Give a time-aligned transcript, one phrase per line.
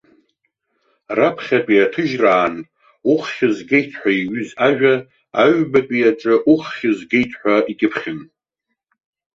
[1.17, 2.55] Раԥхьатәи аҭыжьраан
[3.11, 4.95] уххьзгеит ҳәа иҩыз ажәа,
[5.41, 8.19] аҩбатәи аҿы уххь згеит ҳәа икьыԥхьын.